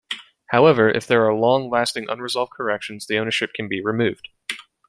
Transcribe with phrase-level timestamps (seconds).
[0.47, 4.29] However, if there are long lasting unresolved corrections, the ownership can be removed.